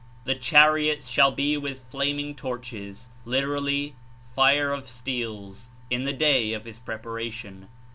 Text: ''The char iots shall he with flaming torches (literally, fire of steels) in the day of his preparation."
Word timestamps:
''The 0.25 0.41
char 0.41 0.73
iots 0.77 1.07
shall 1.11 1.35
he 1.35 1.57
with 1.57 1.83
flaming 1.83 2.33
torches 2.33 3.09
(literally, 3.23 3.93
fire 4.35 4.73
of 4.73 4.87
steels) 4.87 5.69
in 5.91 6.05
the 6.05 6.11
day 6.11 6.53
of 6.53 6.65
his 6.65 6.79
preparation." 6.79 7.67